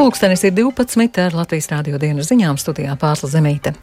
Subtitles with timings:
[0.00, 1.20] Pulkstenis ir 12.
[1.20, 3.74] ar Latvijas rādio dienas ziņām studijā Pārsla Zemīte.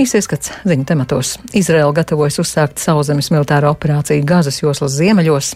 [0.00, 1.34] Īsieskats ziņu tematos.
[1.52, 5.52] Izraela gatavojas uzsākt sauszemes militāro operāciju Gazas joslas ziemeļos.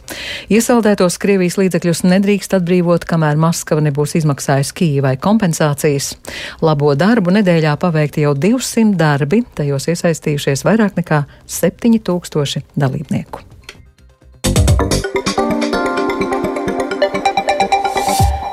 [0.53, 6.13] Iesaldētos Krievijas līdzekļus nedrīkst atbrīvot, kamēr Maskava nebūs izmaksājusi Kīvai kompensācijas.
[6.61, 13.50] Labo darbu nedēļā paveikti jau 200 darbi, tajos iesaistījušies vairāk nekā 7000 dalībnieku.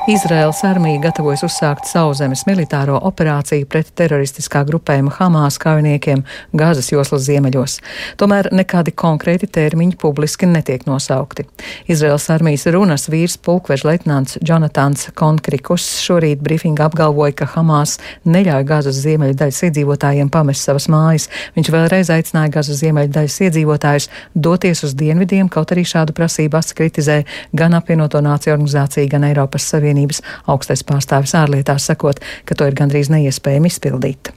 [0.08, 6.22] Izraels armija gatavojas uzsākt sauszemes militāro operāciju pret teroristiskā grupējuma Hamas kaujiniekiem
[6.56, 7.74] Gāzes joslas ziemeļos.
[8.16, 11.44] Tomēr nekādi konkrēti termiņi publiski netiek nosaukti.
[11.92, 19.04] Izraels armijas runas vīrs pulkvež leitnants Jonatans Konkrikus šorīt brīfingā apgalvoja, ka Hamas neļauj Gāzes
[19.04, 21.28] ziemeļu daļas iedzīvotājiem pamest savas mājas.
[21.60, 27.22] Viņš vēlreiz aicināja Gāzes ziemeļu daļas iedzīvotājus doties uz dienvidiem, kaut arī šādu prasību kritizē
[27.52, 29.97] gan apvienoto nāciju organizācija, gan Eiropas Savienība.
[29.98, 34.34] Savienības augstais pārstāvis ārlietās sakot, ka to ir gandrīz neiespējami izpildīt.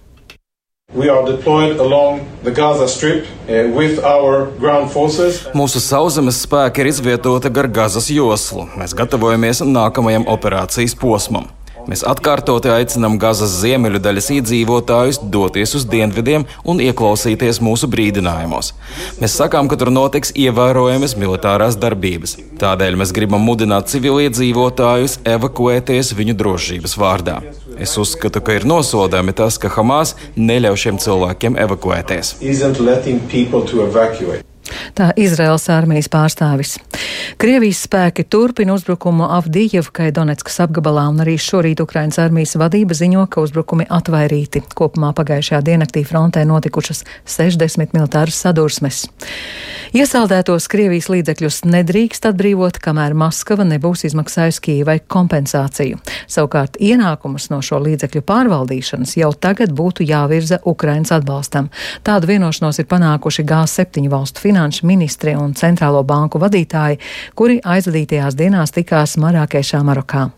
[2.91, 3.69] Strip, uh,
[5.55, 8.66] Mūsu sauszemes spēki ir izvietoti gar Gazas joslu.
[8.81, 11.47] Mēs gatavojamies nākamajam operācijas posmam.
[11.89, 18.72] Mēs atkārtoti aicinām Gazas ziemeļu daļas iedzīvotājus doties uz dienvidiem un ieklausīties mūsu brīdinājumos.
[19.20, 22.37] Mēs sakām, ka tur notiks ievērojamas militārās darbības.
[22.61, 27.41] Tādēļ mēs gribam mudināt civiliedzīvotājus evakuēties viņu drošības vārdā.
[27.81, 32.37] Es uzskatu, ka ir nosodāmi tas, ka Hamas neļauj šiem cilvēkiem evakuēties.
[34.98, 36.76] Tā Izraels armijas pārstāvis.
[37.40, 43.44] Krievijas spēki turpina uzbrukumu Avdijevkai Donetskas apgabalā, un arī šorīt Ukrainas armijas vadība ziņo, ka
[43.44, 44.64] uzbrukumi atvairīti.
[44.76, 49.06] Kopumā pagājušajā diennaktī frontē notikušas 60 militāras sadursmes.
[49.91, 55.98] Iesaldētos Krievijas līdzekļus nedrīkst atbrīvot, kamēr Maskava nebūs izmaksājusi Kīvai kompensāciju.
[56.30, 61.72] Savukārt ienākumus no šo līdzekļu pārvaldīšanas jau tagad būtu jāvirza Ukrainas atbalstam.
[62.06, 66.98] Tādu vienošanos ir panākuši G7 valstu finanšu ministri un centrālo banku vadītāji,
[67.34, 70.28] kuri aizvadītajās dienās tikās Marākešā, Marokā.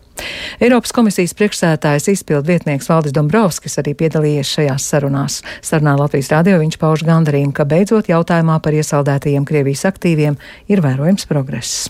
[0.63, 5.41] Eiropas komisijas priekšsētājs izpildu vietnieks Valdis Dombrovskis arī piedalījies šajās sarunās.
[5.61, 10.39] Sarunā Latvijas radio viņš pauž gandarījumu, ka beidzot jautājumā par iesaldētajiem Krievijas aktīviem
[10.71, 11.89] ir vērojams progress.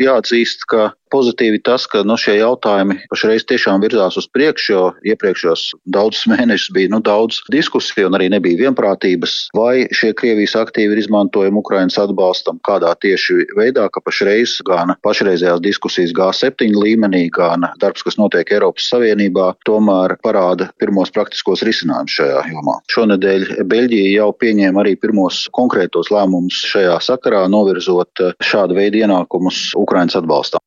[0.00, 5.64] Jāatzīst, ka pozitīvi tas, ka nu, šie jautājumi pašreiz tiešām virzās uz priekšu, jo iepriekšējos
[5.94, 11.02] daudzus mēnešus bija nu, daudz diskusiju un arī nebija vienprātības, vai šie Krievijas aktīvi ir
[11.02, 18.04] izmantojami Ukrainas atbalstam, kādā tieši veidā, ka pašreiz gan pašreizējās diskusijas G7 līmenī, gan darbs,
[18.06, 22.78] kas notiek Eiropas Savienībā, tomēr parāda pirmos praktiskos risinājumus šajā jomā.
[22.92, 30.18] Šonedēļ Beļģija jau pieņēma arī pirmos konkrētos lēmumus šajā sakarā, novirzot šādu veidu ienākumus Ukrainas
[30.18, 30.62] atbalstam.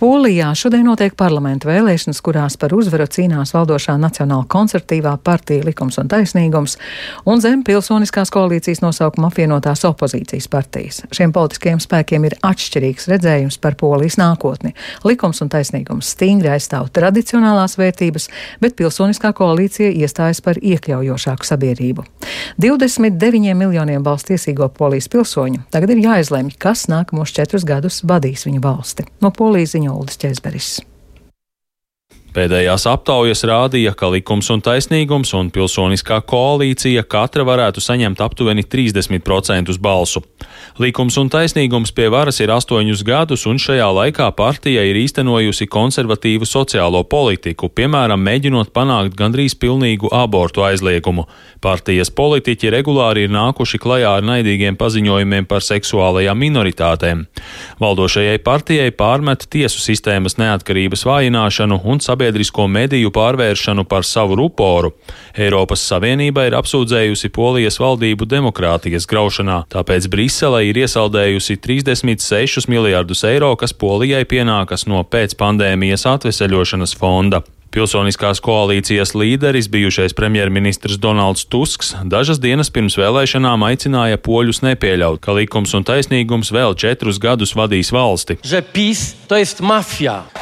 [0.00, 6.08] Polijā šodien notiek parlamenta vēlēšanas, kurās par uzvaru cīnās valdošā Nacionāla konservatīvā partija Likums un
[6.08, 6.78] taisnīgums
[7.28, 11.02] un zem pilsoniskās koalīcijas nosaukuma apvienotās opozīcijas partijas.
[11.12, 14.72] Šiem politiskajiem spēkiem ir atšķirīgs redzējums par Polijas nākotni.
[15.04, 18.30] Likums un taisnīgums stingri aizstāv tradicionālās vērtības,
[18.64, 22.06] bet pilsoniskā koalīcija iestājas par iekļaujošāku sabiedrību.
[22.56, 28.64] 29 miljoniem balsts tiesīgo polijas pilsoņu tagad ir jāizlemj, kas nākamos četrus gadus vadīs viņu
[28.64, 29.04] valsti.
[29.20, 30.89] No Polijas ziņo Uldis Česberis.
[32.30, 39.74] Pēdējās aptaujas rādīja, ka likums un taisnīgums un pilsoniskā koalīcija katra varētu saņemt aptuveni 30%
[39.82, 40.22] balsu.
[40.78, 46.46] Likums un taisnīgums pie varas ir astoņus gadus, un šajā laikā partija ir īstenojusi konservatīvu
[46.46, 51.26] sociālo politiku, piemēram, mēģinot panākt gandrīz pilnīgu abortu aizliegumu.
[51.60, 57.26] Partijas politiķi regulāri ir nākuši klajā ar naidīgiem paziņojumiem par seksuālajām minoritātēm.
[57.82, 64.92] Valdošajai partijai pārmet tiesu sistēmas neatkarības vājināšanu un sabiedrības sabiedrisko mediju pārvēršanu par savu ruporu.
[65.32, 73.54] Eiropas Savienība ir apsūdzējusi Polijas valdību demokrātijas graušanā, tāpēc Brisele ir iesaldējusi 36 miljārdus eiro,
[73.56, 77.42] kas Polijai pienākas no pēcpandēmijas atveseļošanas fonda.
[77.70, 85.36] Pilsoniskās koalīcijas līderis, bijušais premjerministrs Donalds Tusks, dažas dienas pirms vēlēšanām aicināja poļus nepieļaut, ka
[85.36, 88.40] likums un taisnīgums vēl četrus gadus vadīs valsti.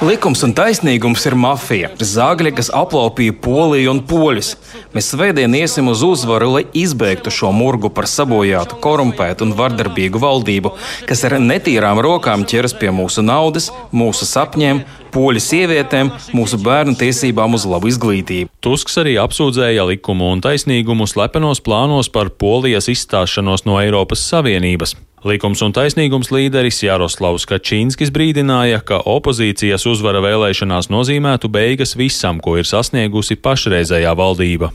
[0.00, 4.54] Likums un taisnīgums ir mafija, zāģļi, kas aplaupīja Poliju un poļus.
[4.96, 10.72] Mēs svētdien iesim uz uzvaru, lai izbeigtu šo murgu par sabojātu, korumpētu un vardarbīgu valdību,
[11.04, 14.80] kas ar netīrām rokām ķeras pie mūsu naudas, mūsu sapņiem,
[15.14, 18.52] poļu sievietēm, mūsu bērnu tiesībām uz labu izglītību.
[18.64, 24.96] Tusks arī apsūdzēja likumu un taisnīgumu slepenos plānos par Polijas izstāšanos no Eiropas Savienības.
[25.26, 32.54] Likums un taisnīgums līderis Jaroslavs Kačīnskis brīdināja, ka opozīcijas uzvara vēlēšanās nozīmētu beigas visam, ko
[32.60, 34.70] ir sasniegusi pašreizējā valdība.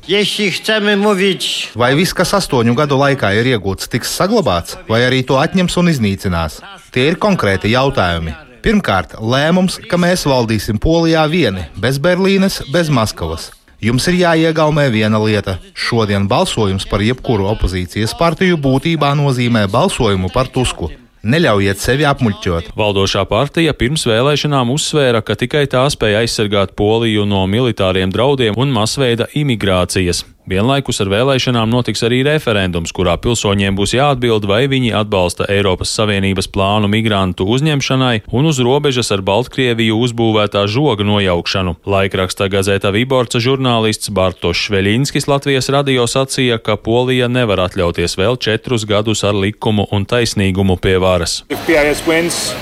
[1.79, 5.93] Vai viss, kas astoņu gadu laikā ir iegūts, tiks saglabāts, vai arī to atņems un
[5.95, 6.59] iznīcinās?
[6.91, 8.35] Tie ir konkrēti jautājumi.
[8.63, 13.49] Pirmkārt, lēmums, ka mēs valdīsim Polijā vieni, bez Berlīnes, bez Maskavas.
[13.83, 15.57] Jums ir jāiegaumē viena lieta.
[15.75, 20.93] Šodien balsojums par jebkuru opozīcijas partiju būtībā nozīmē balsojumu par Tusku.
[21.27, 22.71] Neļaujiet sevi apmuļķot.
[22.79, 28.71] Valdošā partija pirms vēlēšanām uzsvēra, ka tikai tā spēja aizsargāt Poliju no militāriem draudiem un
[28.71, 30.23] masveida imigrācijas.
[30.43, 36.49] Vienlaikus ar vēlēšanām notiks arī referendums, kurā pilsoņiem būs jāatbild, vai viņi atbalsta Eiropas Savienības
[36.51, 41.77] plānu migrantu uzņemšanai un uz robežas ar Baltkrieviju uzbūvētā žoga nojaukšanu.
[41.87, 48.83] Laikraksta gazeta Viborca žurnālists Bartošs Šveļinskis Latvijas radio sacīja, ka Polija nevar atļauties vēl četrus
[48.83, 51.39] gadus ar likumu un taisnīgumu pie varas.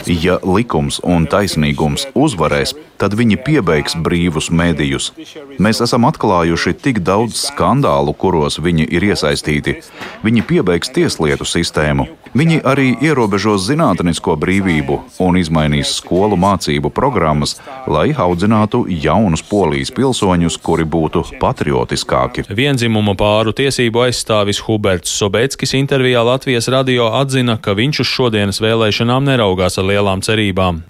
[0.05, 5.09] Ja likums un taisnīgums uzvarēs, tad viņi piebeigs brīvus medijus.
[5.57, 9.79] Mēs esam atklājuši tik daudz skandālu skandālu, kuros viņi ir iesaistīti.
[10.23, 12.07] Viņi piebeigs tieslietu sistēmu.
[12.31, 17.57] Viņi arī ierobežos zinātnisko brīvību un izmainīs skolu mācību programmas,
[17.91, 22.45] lai audzinātu jaunus polijas pilsoņus, kuri būtu patriotiskāki.
[22.47, 29.27] Vienzimuma pāru tiesību aizstāvis Huberts Sobeckis intervijā Latvijas radio atzina, ka viņš uz šodienas vēlēšanām
[29.27, 30.85] neraugās ar lielām cerībām.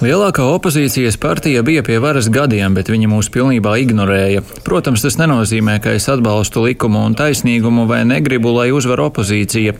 [0.00, 4.40] Lielākā opozīcijas partija bija pie varas gadiem, bet viņi mūs pilnībā ignorēja.
[4.64, 9.76] Protams, tas nenozīmē, ka es atbalstu likumu un taisnīgumu vai negribu, lai uzvar opozīcija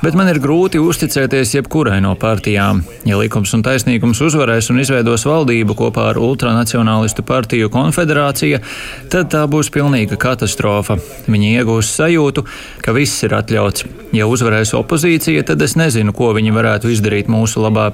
[0.00, 2.82] bet man ir grūti uzticēties jebkurai no partijām.
[3.08, 8.60] Ja likums un taisnīgums uzvarēs un izveidos valdību kopā ar ultranacionālistu partiju konfederācija,
[9.12, 10.98] tad tā būs pilnīga katastrofa.
[11.30, 12.44] Viņi iegūs sajūtu,
[12.84, 13.86] ka viss ir atļauts.
[14.16, 17.90] Ja uzvarēs opozīcija, tad es nezinu, ko viņi varētu izdarīt mūsu labā.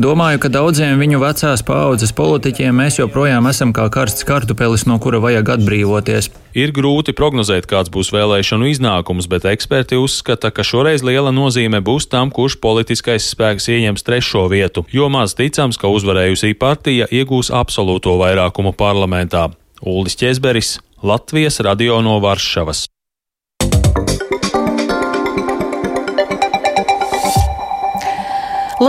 [0.00, 5.20] Domāju, ka daudziem viņu vecās paaudzes politiķiem mēs joprojām esam kā karsts kartupelis, no kura
[5.22, 6.30] vajag atbrīvoties.
[6.54, 12.08] Ir grūti prognozēt, kāds būs vēlēšanu iznākums, bet eksperti uzskata, ka šoreiz liela nozīme būs
[12.10, 18.18] tam, kurš politiskais spēks ieņems trešo vietu, jo maz ticams, ka uzvarējusī partija iegūs absolūto
[18.18, 19.48] vairākumu parlamentā.
[19.80, 22.88] Uldis Česberis, Latvijas radio no Varšavas.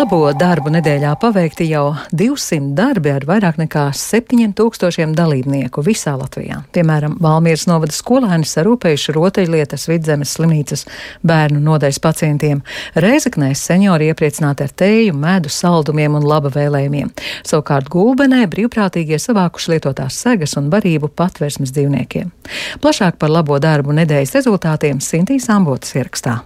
[0.02, 6.64] Labo darbu nedēļā paveikti jau 200 darbi ar vairāk nekā 7000 dalībnieku visā Latvijā.
[6.74, 10.88] Piemēram, Valmieras novada skolēni sarūpējuši rotaļlietas vidzemes slimnīcas
[11.22, 12.64] bērnu nodaļas pacientiem.
[12.98, 17.14] Reizeknēs seniori iepriecināti ar tēju, medu, saldumiem un laba vēlējumiem.
[17.46, 22.34] Savukārt gulbenē brīvprātīgie savākuši lietotās segas un barību patversmes dzīvniekiem.
[22.82, 26.42] Plašāk par labo darbu nedēļas rezultātiem Sintīs Ambotas ierakstā.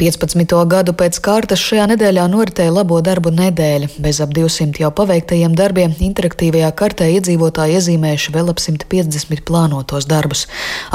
[0.00, 0.54] 15.
[0.64, 3.90] gadu pēc kārtas šajā nedēļā noritēja labo darbu nedēļa.
[4.00, 10.46] Bez ap 200 jau paveiktajiem darbiem interaktīvajā kartē iedzīvotāji iezīmējuši vēl ap 150 plānotos darbus.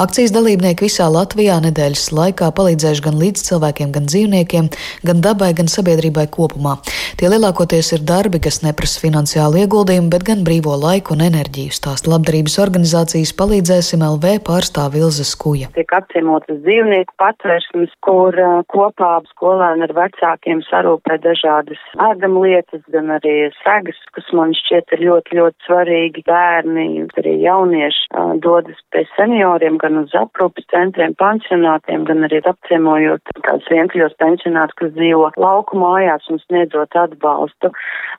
[0.01, 4.71] Akcijas dalībnieki visā Latvijā nedēļas laikā palīdzējuši gan līdzcilvēkiem, gan dzīvniekiem,
[5.05, 6.79] gan dabai, gan sabiedrībai kopumā.
[7.21, 11.75] Tie lielākoties ir darbi, kas neprasa finansiālu ieguldījumu, bet gan brīvo laiku un enerģiju.
[11.77, 15.69] Stāsta labdarības organizācijas palīdzēsim LV pārstāv Ilzas Kuja.
[15.77, 18.41] Tiek apciemotas dzīvnieku patvērsmes, kur
[18.73, 25.03] kopā kopā skolēni ar vecākiem sarūpē dažādas ēdamlietas, gan arī segas, kas man šķiet ir
[25.03, 26.23] ļoti, ļoti svarīgi.
[26.25, 33.67] Bērni, arī jaunieši dodas pie senioriem, gan uz aprūpes centriem, pansionātiem, gan arī apciemojot kādus
[33.69, 37.71] vientuļos pensionātus, kas dzīvo lauku mājās un sniedzot atbalstu.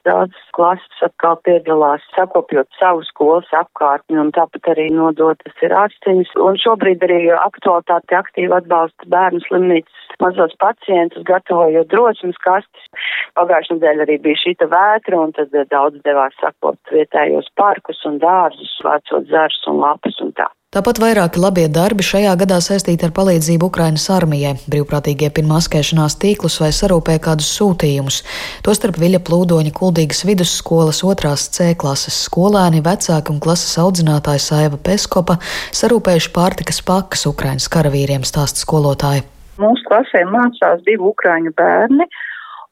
[0.06, 6.37] Daudz klases atkal piedalās sakopjot savu skolas apkārtni un tāpat arī nodotas ir ārstiņas.
[6.38, 12.90] Un šobrīd arī aktualitāte aktīvi atbalsta bērnu slimnīcas mazos pacientus, gatavojot drosmes kastes.
[13.38, 18.20] Pagājušajā nedēļā arī bija šīta vētra, un tad eh, daudz devās sakot vietējos parkus un
[18.23, 20.50] dārzus, vācot zars un lapas un tā.
[20.76, 24.56] Tāpat vairāki labie darbi šajā gadā saistīti ar palīdzību Ukrainas armijai.
[24.68, 28.18] Brīvprātīgie pie maskēšanās tīklus vai sarūpē kādus sūtījumus.
[28.66, 35.38] Tostarp Viļa Plūdoņa kuldīgas vidusskolas otrās C klases skolēni, vecāki un klases audzinātāji Saiva Peskopa
[35.80, 39.25] sarūpējuši pārtikas pakas Ukrainas karavīriem stāsta skolotāja.
[39.63, 42.09] Mūsu klasē mācās divi ukraiņu bērni.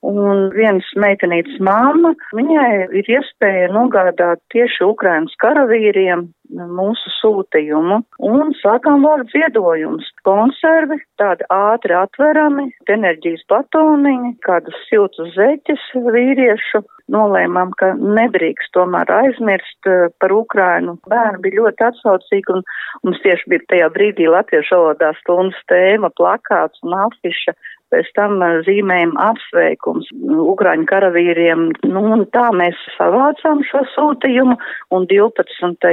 [0.05, 9.05] Un vienas meitenītes māma, viņai ir iespēja nogādāt tieši Ukrainas karavīriem mūsu sūtījumu un sākām
[9.05, 10.09] vākt ziedojumus.
[10.27, 16.85] Konservi, tādi ātri atverami, enerģijas batoniņi, kādus siltus zeķes vīriešu.
[17.13, 20.95] Nolēmām, ka nedrīkst tomēr aizmirst eh, par Ukrainu.
[21.11, 22.63] Bērni bija ļoti atsaucīgi un
[23.05, 27.53] mums tieši bija tajā brīdī latviešu valodā stundas tēma, plakāts un afiša
[27.93, 30.09] pēc tam eh, zīmējam apsveikums
[30.55, 31.69] Ugraņu karavīriem.
[31.91, 34.57] Nu, un tā mēs savācām šo sūtījumu
[34.97, 35.93] un 12.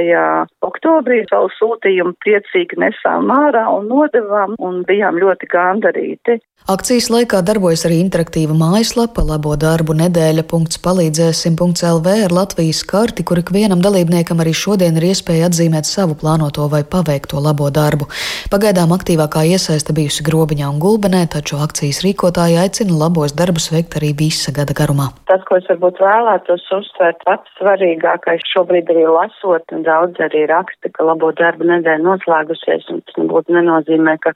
[0.66, 6.40] Oktobrī savu sūtījumu priecīgi nesām ārā un nodevām un bijām ļoti gandarīti.
[6.70, 14.38] Akcijas laikā darbojas arī interaktīva mājaslapa labo darbu nedēļa.palīdzēsim.lv ar Latvijas karti, kur ikvienam dalībniekam
[14.44, 18.06] arī šodien ir iespēja atzīmēt savu plānoto vai paveikto labo darbu.
[18.54, 24.14] Pagaidām aktīvākā iesaista bijusi grobiņā un gulbenē, taču akcijas rīkotāji aicina labos darbus veikt arī
[24.22, 25.10] visa gada garumā.
[25.26, 30.90] Tas, ko es varbūt vēlētos uzsvērt, pats svarīgākais šobrīd arī lasot, un daudz arī raksta,
[30.94, 34.34] ka labo darbu nedēļa noslēgusies, un tas nebūtu nenozīmē, ka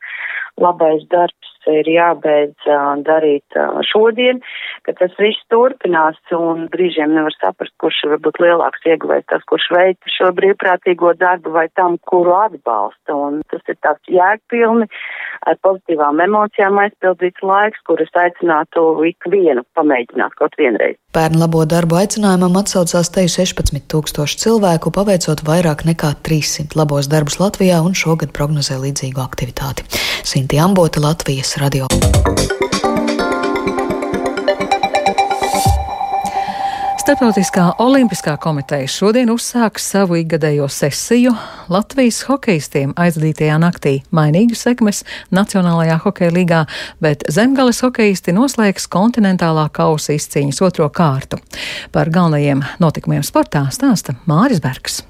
[0.63, 4.41] labais darbs ir jābeidz uh, darīt uh, šodien,
[4.87, 9.69] ka tas viss turpinās un brīžiem nevar saprast, kurš ir varbūt lielāks ieguvējs, tas, kurš
[9.75, 13.16] veic šo brīvprātīgo darbu vai tam, kuru atbalsta.
[13.16, 14.87] Un tas ir tāds jēgpilni,
[15.47, 20.99] ar pozitīvām emocijām aizpildīts laiks, kur es aicinātu ikvienu pamēģināt kaut vienreiz.
[21.16, 27.40] Pērn labo darbu aicinājumam atsaucās teju 16 tūkstoši cilvēku, paveicot vairāk nekā 300 labos darbus
[27.43, 29.88] Latvijā un šogad prognozē līdzīgu aktivitāti.
[30.26, 31.88] Sinti Ambote, Latvijas radio.
[37.07, 41.37] Startautiskā olimpiskā komiteja šodien uzsāks savu ikgadējo sesiju.
[41.71, 46.65] Latvijas hokeistiem aizvadītajā naktī mainīgas sekmes Nacionālajā hokeja līgā,
[46.99, 51.39] bet zemgales hokeisti noslēgs kontinentālā kausa izcīņas otro kārtu.
[51.95, 55.05] Par galvenajiem notikumiem sportā stāsta Māris Bergs.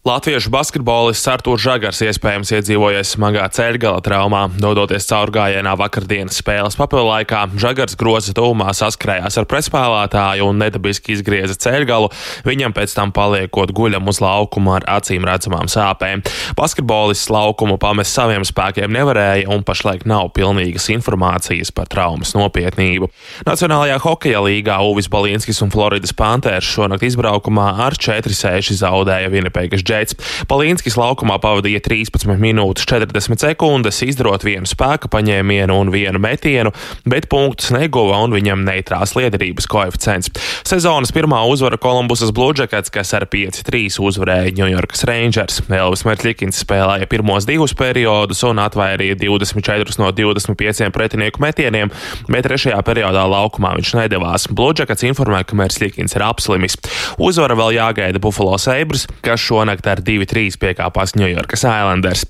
[0.00, 4.46] Latviešu basketbolists Artūrs Žagars iespējams iedzīvojies smagā ceļgala traumā.
[4.56, 11.12] Dodoties cauri gājienā vakardienas spēles papildu laikā, Žagars groza tūmā saskrējās ar pretspēlētāju un nedabiski
[11.12, 12.08] izgrieza ceļgalu,
[12.48, 16.24] viņam pēc tam paliekot guļam uz laukuma ar acīm redzamām sāpēm.
[16.56, 23.10] Basketbolists laukumu pamest saviem spēkiem nevarēja un pašlaik nav pilnīgas informācijas par traumas nopietnību.
[23.44, 30.14] Nacionālajā hokeja līgā Uvis Balinskis un Floridas Panthers šonakt izbraukumā ar 4-6 zaudēja Vinipēgas Džets.
[30.50, 36.70] Palīnskis laukumā pavadīja 13 minūtes 40 sekundes, izdarot vienu spēka paņēmienu un vienu metienu,
[37.10, 40.30] bet punktus neguva un viņam neitrās liederības koeficients.
[40.68, 45.60] Sezonas pirmā uzvara Kolumbusas Bluežakets, kas ar 5-3 uzvarēja Ņujorkas Rangers.
[45.80, 51.90] Elvis Merķikins spēlēja pirmos divus periodus un atvairīja 24 no 25 pretinieku metieniem,
[52.30, 54.46] bet trešajā periodā laukumā viņš nedavās.
[54.54, 56.78] Bluežakets informēja, ka Merķikins ir apslimis.
[57.18, 62.24] Uzvara vēl jāgaida Buffalo Sabres, kas šonakt panākt ar 2-3 piekāpās Ņujorkas Islanders.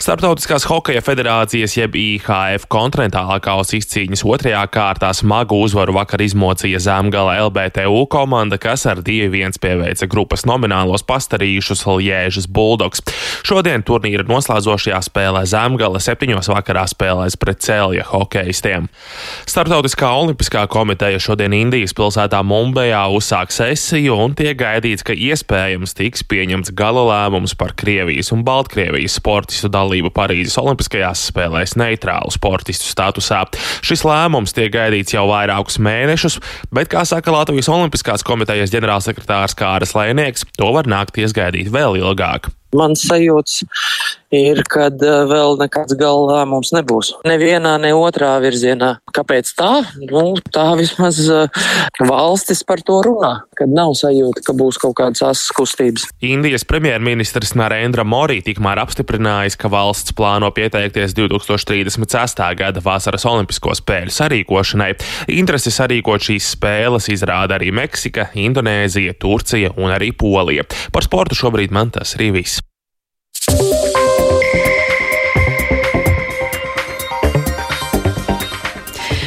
[0.00, 7.38] Starptautiskās hokeja federācijas jeb IHF kontinentālā kausa izcīņas otrajā kārtā smagu uzvaru vakar izmocīja Zemgala
[7.46, 13.02] LBTU komanda, kas ar 2-1 pieveica grupas nominālos pastarījušus Liežas Bulldogs.
[13.46, 18.88] Šodien turnīra noslēdzošajā spēlē Zemgala septiņos vakarā spēlēs pret Celja hokeistiem.
[19.46, 26.24] Starptautiskā olimpiskā komiteja šodien Indijas pilsētā Mumbejā uzsāk sesiju un tiek gaidīts, ka iespējams tiks
[26.26, 32.88] pieņemts gala gala lēmums par Krievijas un Baltkrievijas sportistu dalību Parīzes Olimpiskajās spēlēs neitrālu sportistu
[32.88, 33.42] statusā.
[33.84, 36.40] Šis lēmums tiek gaidīts jau vairākus mēnešus,
[36.72, 42.48] bet, kā saka Latvijas Olimpiskās komitejas ģenerālsekretārs Kāras Lēnieks, to var nākties gaidīt vēl ilgāk.
[42.74, 43.62] Mans sajūts
[44.34, 47.12] ir, ka eh, vēl nekāds gala lēmums nebūs.
[47.28, 48.96] Nevienā, ne otrā virzienā.
[49.14, 49.70] Kāpēc tā?
[50.02, 51.62] Nu, tā vismaz eh,
[52.02, 56.08] valstis par to runā, kad nav sajūta, ka būs kaut kādas asas kustības.
[56.24, 62.44] Indijas premjerministrs Narendra Mori tikmēr apstiprinājis, ka valsts plāno pieteikties 2036.
[62.58, 64.92] gada vasaras olimpisko spēļu sarīkošanai.
[65.38, 70.66] Interesi sarīkot šīs spēles izrāda arī Meksika, Indonēzija, Turcija un arī Polija.
[70.92, 72.65] Par sportu šobrīd man tas arī viss.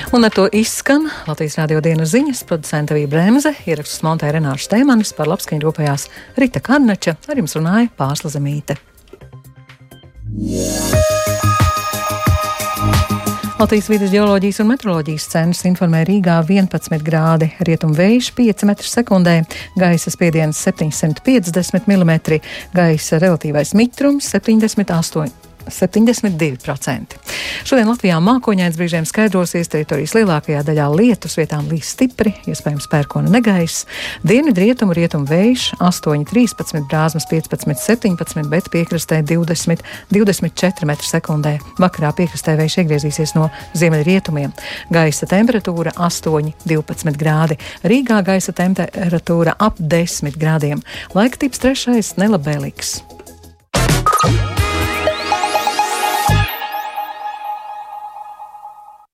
[0.10, 5.14] Un ar to izskan Latvijas Rādio dienas ziņas, producenta Vija Bremse, ierakstus montē Renāša Steimanis,
[5.14, 6.08] par labskaņu rūpējās
[6.42, 8.76] Rita Karnača, ar jums runāja Pārsla Zemīte.
[13.60, 19.36] Latvijas vidas geoloģijas un meteoroloģijas centrs informē Rīgā 11 grādi, rietumvējš 5 m2,
[19.76, 22.40] gaisa spiediens 750 mm,
[22.80, 27.18] gaisa relatīvais mitrums 78 72%.
[27.68, 33.86] Šodien Latvijā mākoņains brīžiem skaidrosies, teritorijas lielākajā daļā lietus vietām līs stipri, iespējams pērkona negaiss,
[34.28, 39.84] dienvidu rietumu vējš 8, 13, brāzmas 15, 17, bet piekrastē 20,
[40.14, 41.56] 24 m2.
[41.80, 44.56] Vakarā piekrastē vējš iegriezīsies no ziemeļrietumiem.
[44.94, 47.60] Gaisa temperatūra 8, 12 grādi.
[47.84, 50.84] Rīgā gaisa temperatūra ap 10 grādiem.
[51.18, 53.19] Laika tips trešais nelabvēlīgs.